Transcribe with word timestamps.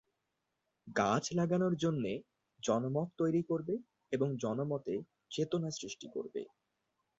গাছ 0.87 1.23
লাগানোর 1.33 1.73
জন্য 1.83 2.03
জনমত 2.59 3.09
তৈরি 3.17 3.41
করবে 3.43 3.75
এবং 4.11 4.27
জনমতে 4.43 4.93
চেতনা 5.31 5.69
সৃষ্টি 5.71 6.07
করবে। 6.13 6.41